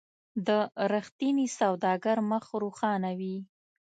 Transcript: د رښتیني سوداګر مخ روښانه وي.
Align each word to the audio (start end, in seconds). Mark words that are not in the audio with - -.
د 0.47 0.49
رښتیني 0.93 1.47
سوداګر 1.59 2.17
مخ 2.31 2.45
روښانه 2.63 3.11
وي. 3.19 3.37